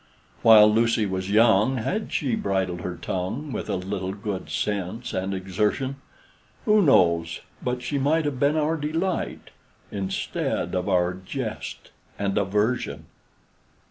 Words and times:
While 0.41 0.73
Lucy 0.73 1.05
was 1.05 1.29
young, 1.29 1.77
had 1.77 2.11
she 2.11 2.33
bridled 2.35 2.81
her 2.81 2.95
tongue 2.95 3.51
With 3.51 3.69
a 3.69 3.75
little 3.75 4.13
good 4.13 4.49
sense 4.49 5.13
and 5.13 5.31
exertion, 5.31 5.97
Who 6.65 6.81
knows 6.81 7.41
but 7.61 7.83
she 7.83 7.99
might 7.99 8.25
have 8.25 8.39
been 8.39 8.57
our 8.57 8.77
delight, 8.77 9.51
Instead 9.91 10.73
of 10.73 10.89
our 10.89 11.13
jest 11.13 11.91
and 12.17 12.35
aversion? 12.39 13.05